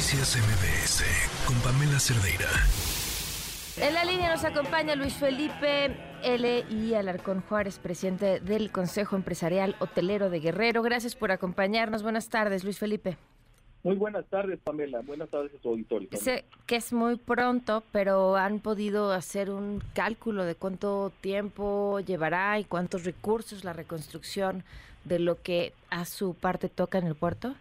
[0.00, 1.04] Noticias MBS
[1.46, 2.48] con Pamela Cerdeira.
[3.86, 6.64] En la línea nos acompaña Luis Felipe L.
[6.70, 10.80] y Alarcón Juárez, presidente del Consejo Empresarial Hotelero de Guerrero.
[10.80, 12.02] Gracias por acompañarnos.
[12.02, 13.18] Buenas tardes, Luis Felipe.
[13.82, 15.02] Muy buenas tardes, Pamela.
[15.02, 16.08] Buenas tardes a su auditorio.
[16.14, 22.58] Sé que es muy pronto, pero ¿han podido hacer un cálculo de cuánto tiempo llevará
[22.58, 24.64] y cuántos recursos la reconstrucción
[25.04, 27.54] de lo que a su parte toca en el puerto?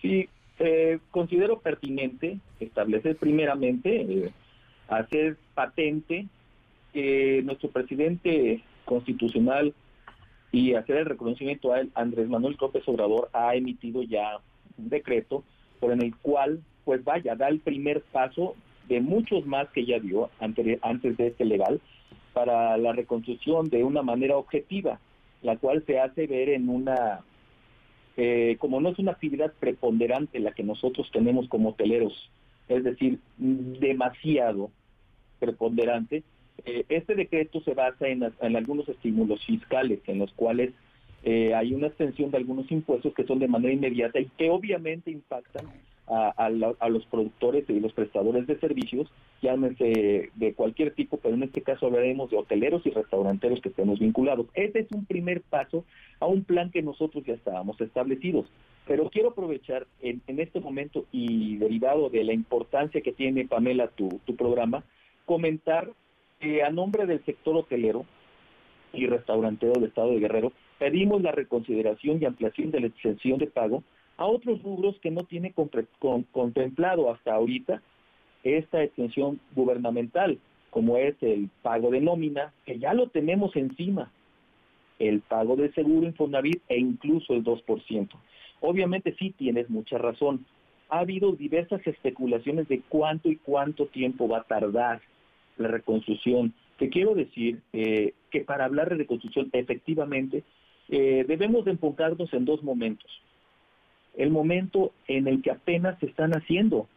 [0.00, 0.28] Sí,
[0.64, 4.32] eh, considero pertinente establecer primeramente, eh,
[4.88, 6.26] hacer patente
[6.92, 9.74] que nuestro presidente constitucional
[10.52, 14.38] y hacer el reconocimiento a él, Andrés Manuel López Obrador ha emitido ya
[14.78, 15.44] un decreto
[15.80, 18.54] por en el cual, pues vaya, da el primer paso
[18.88, 21.80] de muchos más que ya dio antes, antes de este legal
[22.32, 24.98] para la reconstrucción de una manera objetiva,
[25.42, 27.20] la cual se hace ver en una
[28.16, 32.30] eh, como no es una actividad preponderante la que nosotros tenemos como hoteleros,
[32.68, 34.70] es decir, demasiado
[35.40, 36.22] preponderante,
[36.64, 38.22] eh, este decreto se basa en,
[38.56, 40.72] algunos estímulos fiscales en los cuales
[41.24, 45.10] eh, hay una extensión de algunos impuestos que son de manera inmediata y que obviamente
[45.10, 45.66] impactan
[46.06, 51.62] a, los productores y los prestadores de servicios, llámense de cualquier tipo, pero en este
[51.62, 54.46] caso hablaremos de hoteleros y restauranteros que estemos vinculados.
[54.54, 55.84] Este es un primer paso
[56.24, 58.46] a un plan que nosotros ya estábamos establecidos.
[58.86, 64.20] Pero quiero aprovechar en, este momento y derivado de la importancia que tiene, Pamela, tu,
[64.36, 64.84] programa,
[65.26, 65.90] comentar
[66.40, 68.04] que a nombre del sector hotelero
[68.92, 73.46] y restaurantero del Estado de Guerrero, pedimos la reconsideración y ampliación de la exención de
[73.46, 73.82] pago
[74.16, 75.54] a otros rubros que no tiene
[76.32, 77.82] contemplado hasta ahorita
[78.44, 80.38] esta extensión gubernamental,
[80.70, 84.10] como es el pago de nómina, que ya lo tenemos encima,
[84.98, 88.08] el pago de seguro Infonavit e incluso el 2%.
[88.60, 90.46] Obviamente sí tienes mucha razón.
[90.88, 95.00] Ha habido diversas especulaciones de cuánto y cuánto tiempo va a tardar
[95.56, 96.54] la reconstrucción.
[96.78, 100.42] Te quiero decir eh, que para hablar de reconstrucción efectivamente
[100.88, 103.10] eh, debemos de enfocarnos en dos momentos
[104.16, 106.88] el momento en el que apenas se están haciendo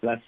[0.00, 0.22] las,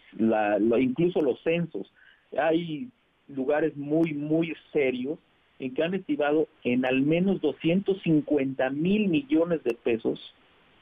[0.80, 1.90] incluso los censos.
[2.36, 2.88] Hay
[3.28, 5.18] lugares muy, muy serios
[5.58, 10.34] en que han estimado en al menos 250 mil millones de pesos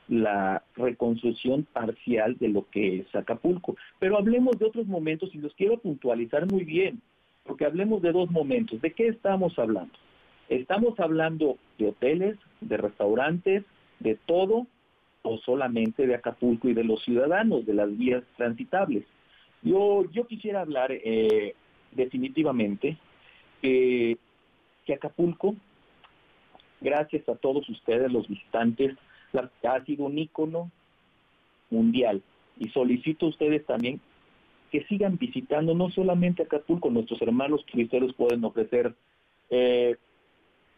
[0.08, 3.76] la reconstrucción parcial de lo que es Acapulco.
[3.98, 7.00] Pero hablemos de otros momentos y los quiero puntualizar muy bien,
[7.44, 8.80] porque hablemos de dos momentos.
[8.80, 9.94] ¿De qué estamos hablando?
[10.48, 13.64] Estamos hablando de hoteles, de restaurantes,
[13.98, 14.66] de todo
[15.22, 19.04] o solamente de Acapulco y de los ciudadanos, de las vías transitables.
[19.62, 21.54] Yo, yo quisiera hablar eh,
[21.92, 22.96] definitivamente
[23.60, 24.18] que
[24.94, 25.54] Acapulco,
[26.80, 28.96] gracias a todos ustedes, los visitantes,
[29.64, 30.70] ha sido un ícono
[31.70, 32.22] mundial.
[32.58, 34.00] Y solicito a ustedes también
[34.70, 38.94] que sigan visitando no solamente Acapulco, nuestros hermanos turistas pueden ofrecer
[39.50, 39.96] eh,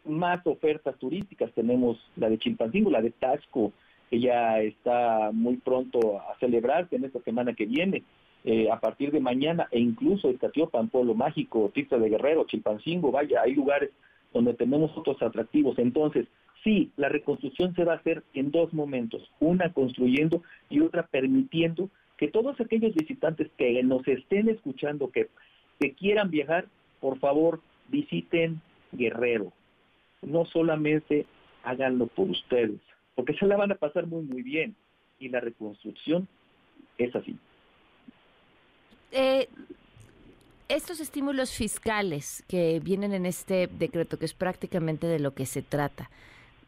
[0.05, 1.53] más ofertas turísticas.
[1.53, 3.73] Tenemos la de Chilpancingo, la de Tasco,
[4.11, 8.03] que ya está muy pronto a celebrarse en esta semana que viene.
[8.45, 13.43] Eh, a partir de mañana e incluso Escatiopan, Pueblo Mágico, Tista de Guerrero, Chilpancingo, vaya,
[13.43, 13.91] hay lugares
[14.33, 15.79] donde tenemos otros atractivos.
[15.79, 16.27] Entonces,
[16.63, 21.91] sí, la reconstrucción se va a hacer en dos momentos, una construyendo y otra permitiendo
[22.17, 25.29] que todos aquellos visitantes que nos estén escuchando, que,
[25.81, 26.67] que quieran viajar,
[27.01, 28.61] por favor, visiten
[28.93, 29.53] Guerrero.
[30.23, 31.27] No solamente
[31.65, 32.81] háganlo por ustedes,
[33.15, 34.75] porque se la van a pasar muy, muy bien.
[35.21, 36.29] Y la reconstrucción
[36.97, 37.37] es así.
[39.13, 39.49] Eh,
[40.69, 45.63] estos estímulos fiscales que vienen en este decreto, que es prácticamente de lo que se
[45.63, 46.11] trata,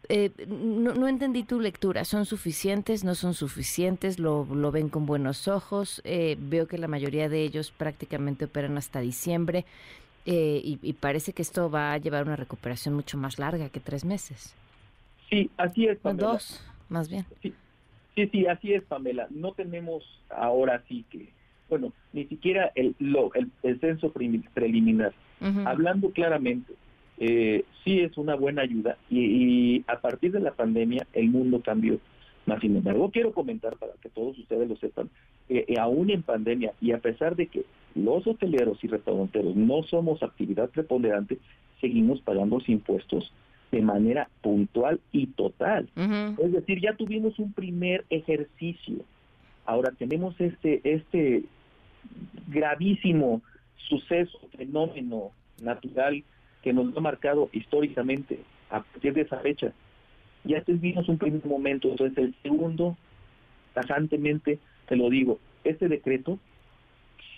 [0.09, 2.05] eh, no, entendí tu lectura.
[2.05, 3.05] ¿Son suficientes?
[3.05, 4.19] ¿No son suficientes?
[4.19, 6.01] ¿Lo, lo ven con buenos ojos?
[6.05, 9.65] Eh, veo que la mayoría de ellos prácticamente operan hasta diciembre
[10.27, 14.05] y, y, parece que esto va a llevar una recuperación mucho más larga que tres
[14.05, 14.55] meses.
[15.29, 16.33] Sí, así es, Pamela.
[16.33, 17.25] Dos, más bien.
[17.43, 17.55] Sí,
[18.15, 19.29] sí, así es, Pamela.
[19.31, 21.33] No tenemos ahora sí que,
[21.71, 25.15] bueno, ni siquiera el, lo, el, censo preliminar.
[25.65, 26.75] Hablando claramente,
[27.19, 31.99] eh, sí es una buena ayuda y, a partir de la pandemia el mundo cambió.
[32.45, 35.09] Más sin embargo, quiero comentar para que todos ustedes lo sepan,
[35.49, 37.65] eh, aún en pandemia y a pesar de que
[37.95, 41.39] los hoteleros y restauranteros no somos actividad preponderante,
[41.81, 43.33] seguimos pagando los impuestos
[43.71, 45.89] de manera puntual y total.
[46.39, 48.97] Es decir, ya tuvimos un primer ejercicio.
[49.65, 51.45] Ahora tenemos este, este
[52.49, 53.43] gravísimo
[53.89, 55.31] suceso, fenómeno
[55.61, 56.23] natural
[56.63, 59.73] que nos ha marcado históricamente a partir de esa fecha.
[60.45, 62.97] Ya tuvimos un primer momento, entonces el segundo
[63.75, 66.39] tajantemente te lo digo, este decreto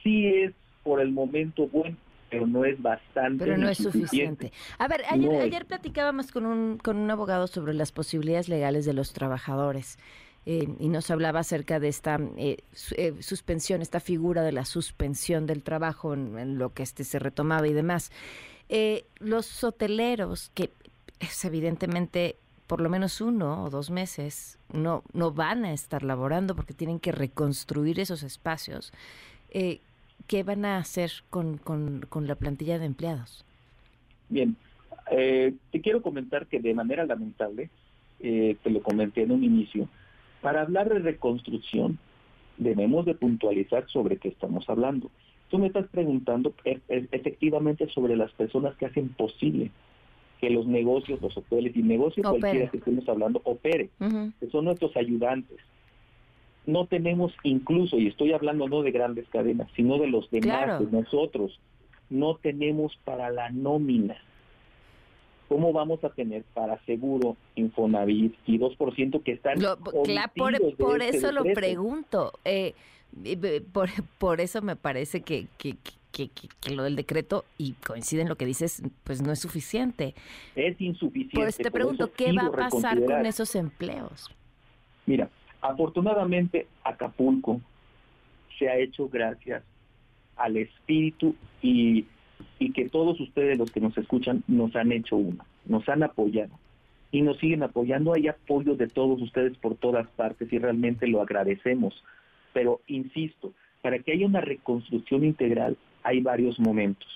[0.03, 1.97] sí es por el momento bueno,
[2.31, 3.45] pero no es bastante.
[3.45, 4.53] Pero no es suficiente.
[4.79, 8.95] A ver, ayer, ayer platicábamos con un, con un abogado sobre las posibilidades legales de
[8.95, 9.99] los trabajadores.
[10.45, 12.57] Eh, y nos hablaba acerca de esta eh,
[12.97, 17.69] eh, suspensión, esta figura de la suspensión del trabajo en, lo que este se retomaba
[17.69, 18.11] y demás.
[19.21, 20.71] los hoteleros, que
[21.21, 22.37] es evidentemente
[22.67, 26.99] por lo menos uno o dos meses no, no van a estar laborando porque tienen
[26.99, 28.93] que reconstruir esos espacios,
[29.51, 33.45] ¿qué van a hacer con, con, la plantilla de empleados?
[34.31, 34.57] Bien,
[35.11, 37.69] te quiero comentar que de manera lamentable,
[38.19, 39.87] te lo comenté en un inicio,
[40.43, 41.99] para hablar de reconstrucción,
[42.59, 45.11] debemos de puntualizar sobre qué estamos hablando.
[45.49, 49.71] Tú me estás preguntando e, e, efectivamente sobre las personas que hacen posible
[50.41, 53.91] que los negocios, los hoteles y negocios cualquiera que estemos hablando opere,
[54.41, 55.59] que son nuestros ayudantes.
[56.67, 60.87] No tenemos incluso, y estoy hablando no de grandes cadenas, sino de los demás, de
[60.91, 61.61] nosotros,
[62.11, 64.17] no tenemos para la nómina.
[65.53, 69.59] ¿Cómo vamos a tener para seguro Infonavit y 2% que están
[70.35, 72.33] por, por este eso lo pregunto.
[72.47, 72.73] Eh,
[73.71, 75.77] por, por eso me parece que, que,
[76.11, 80.15] que, que, lo del decreto, y coincide en lo que dices, pues no es suficiente.
[80.57, 81.37] Es insuficiente.
[81.37, 84.35] Por eso te pregunto, ¿qué va a pasar con esos empleos?
[85.05, 85.29] Mira,
[85.61, 87.61] afortunadamente Acapulco
[88.59, 89.63] se ha hecho gracias
[90.37, 92.07] al espíritu y
[92.59, 96.59] y que todos ustedes los que nos escuchan nos han hecho uno, nos han apoyado
[97.13, 98.15] y nos siguen apoyando.
[98.15, 102.03] Hay apoyo de todos ustedes por todas partes y realmente lo agradecemos.
[102.53, 103.53] Pero insisto,
[103.83, 107.09] para que haya una reconstrucción integral hay varios momentos.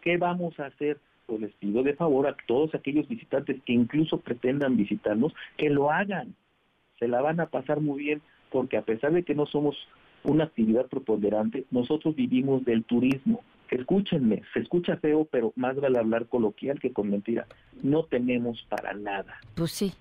[0.00, 0.98] ¿Qué vamos a hacer?
[1.26, 5.90] Pues les pido de favor a todos aquellos visitantes que incluso pretendan visitarnos, que lo
[5.90, 6.34] hagan.
[6.98, 9.76] Se la van a pasar muy bien porque a pesar de que no somos
[10.24, 16.26] una actividad preponderante, nosotros vivimos del turismo escúchenme, se escucha feo, pero más vale hablar
[16.26, 17.46] coloquial que con mentira.
[17.82, 19.40] No tenemos para nada.
[19.54, 19.92] Pues sí.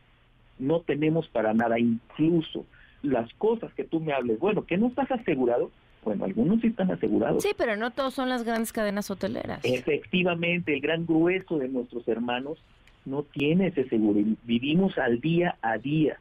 [0.59, 2.65] No tenemos para nada, incluso
[3.01, 5.71] las cosas que tú me hables, bueno, que no estás asegurado,
[6.03, 7.43] bueno, algunos sí están asegurados.
[7.43, 9.59] Sí, pero no todos son las grandes cadenas hoteleras.
[9.63, 12.57] Efectivamente, el gran grueso de nuestros hermanos
[13.05, 14.19] no tiene ese seguro.
[14.43, 16.19] Vivimos al día a día.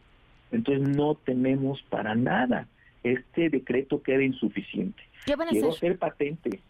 [0.52, 2.66] Entonces no tenemos para nada.
[3.02, 5.02] Este decreto queda insuficiente.
[5.24, 6.60] ¿Qué van a Quiero ser patente.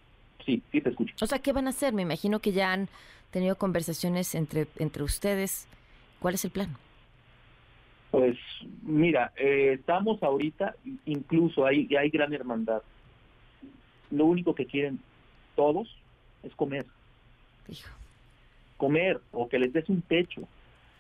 [0.45, 1.15] Sí, sí te escucho.
[1.21, 1.93] O sea, ¿qué van a hacer?
[1.93, 2.89] Me imagino que ya han
[3.31, 5.67] tenido conversaciones entre, entre ustedes.
[6.19, 6.77] ¿Cuál es el plan?
[8.11, 8.37] Pues
[8.83, 10.75] mira, eh, estamos ahorita,
[11.07, 12.83] incluso hay, hay gran hermandad.
[14.11, 14.99] Lo único que quieren
[15.55, 15.97] todos
[16.43, 16.87] es comer.
[17.69, 17.89] Hijo.
[18.77, 20.43] Comer o que les des un techo.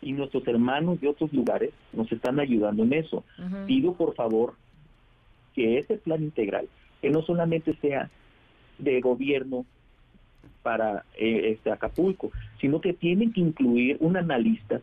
[0.02, 3.24] Y nuestros hermanos de otros lugares nos están ayudando en eso.
[3.66, 4.54] Pido por favor
[5.54, 6.68] que ese plan integral,
[7.02, 8.08] que no solamente sea
[8.80, 9.64] de gobierno
[10.62, 12.30] para eh, este Acapulco,
[12.60, 14.80] sino que tienen que incluir un analista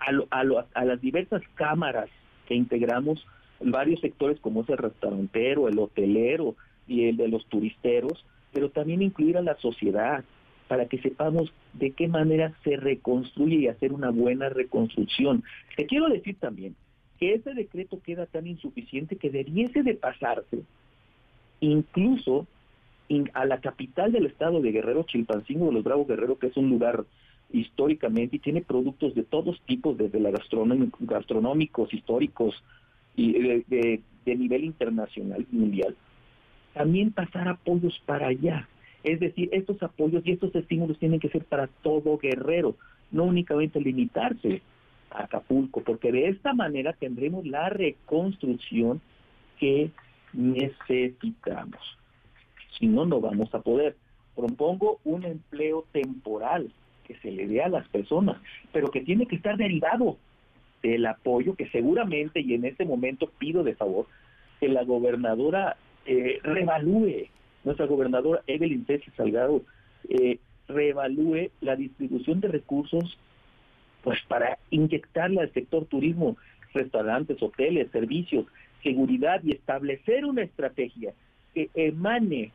[0.00, 0.40] a,
[0.74, 2.08] a, las diversas cámaras
[2.46, 3.26] que integramos
[3.60, 6.56] varios sectores como es el restaurantero, el hotelero
[6.88, 10.24] y el de los turisteros, pero también incluir a la sociedad
[10.68, 15.44] para que sepamos de qué manera se reconstruye y hacer una buena reconstrucción.
[15.76, 16.74] Te quiero decir también
[17.18, 20.62] que ese decreto queda tan insuficiente que debiese de pasarse
[21.60, 22.46] incluso
[23.34, 26.70] a la capital del estado de Guerrero, Chilpancingo de los Bravos Guerrero, que es un
[26.70, 27.04] lugar
[27.52, 30.18] históricamente y tiene productos de todos tipos, desde
[31.00, 32.54] gastronómicos, históricos
[33.14, 35.94] y de, nivel internacional y mundial,
[36.72, 38.68] también pasar apoyos para allá.
[39.04, 42.76] Es decir, estos apoyos y estos estímulos tienen que ser para todo Guerrero,
[43.10, 44.62] no únicamente limitarse
[45.10, 49.02] a Acapulco, porque de esta manera tendremos la reconstrucción
[49.58, 49.90] que
[50.32, 51.98] necesitamos
[52.78, 53.96] si no, no vamos a poder.
[54.34, 56.72] Propongo un empleo temporal
[57.04, 58.40] que se le dé a las personas,
[58.72, 60.16] pero que tiene que estar derivado
[60.82, 64.06] del apoyo que seguramente, y en este momento pido de favor,
[64.60, 65.76] que la gobernadora
[66.06, 67.28] eh, revalúe,
[67.64, 69.62] nuestra gobernadora Evelyn César Salgado,
[70.08, 70.38] eh,
[70.68, 73.18] reevalúe la distribución de recursos
[74.02, 76.36] pues para inyectarle al sector turismo,
[76.74, 78.46] restaurantes, hoteles, servicios,
[78.82, 81.12] seguridad y establecer una estrategia
[81.54, 82.50] que emane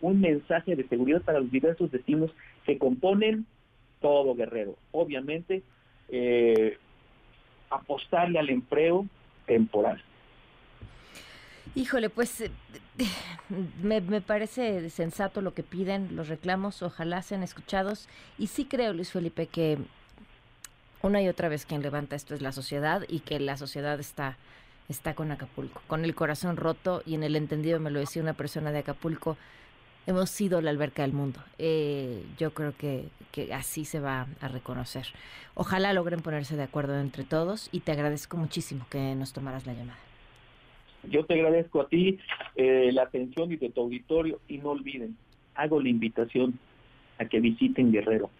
[0.00, 2.30] un mensaje de seguridad para los diversos destinos
[2.64, 3.46] que componen
[4.00, 4.76] todo Guerrero.
[4.92, 5.62] Obviamente,
[6.08, 6.78] eh,
[7.68, 9.06] apostarle al empleo
[9.46, 10.02] temporal.
[11.74, 12.50] Híjole, pues eh,
[13.82, 18.08] me, me, parece sensato lo que piden, los reclamos, ojalá sean escuchados.
[18.38, 19.78] Y sí creo, Luis Felipe, que
[21.02, 24.36] una y otra vez quien levanta esto es la sociedad y que la sociedad está
[24.90, 28.34] está con Acapulco, con el corazón roto y en el entendido, me lo decía una
[28.34, 29.36] persona de Acapulco,
[30.06, 31.40] hemos sido la alberca del mundo.
[31.58, 35.06] Eh, yo creo que, que así se va a reconocer.
[35.54, 39.74] Ojalá logren ponerse de acuerdo entre todos y te agradezco muchísimo que nos tomaras la
[39.74, 39.98] llamada.
[41.08, 42.18] Yo te agradezco a ti
[42.56, 45.16] eh, la atención y de tu auditorio y no olviden,
[45.54, 46.58] hago la invitación
[47.18, 48.30] a que visiten Guerrero.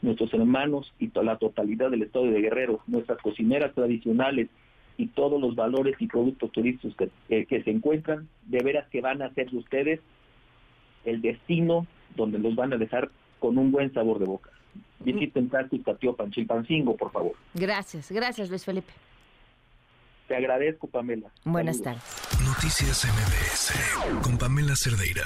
[0.00, 4.48] Nuestros hermanos y la totalidad del estado de Guerrero, nuestras cocineras tradicionales
[4.96, 6.96] y todos los valores y productos turísticos
[7.28, 10.00] que, que se encuentran, de veras que van a ser de ustedes
[11.04, 11.86] el destino
[12.16, 14.50] donde los van a dejar con un buen sabor de boca.
[15.00, 17.32] Visiten Práctica Tiopan, Chilpancingo, por favor.
[17.54, 18.92] Gracias, gracias Luis Felipe.
[20.26, 21.30] Te agradezco, Pamela.
[21.44, 22.02] Buenas tardes.
[22.44, 25.24] Noticias MBS con Pamela Cerdeira.